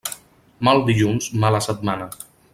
[0.69, 2.11] Mal dilluns, mala setmana.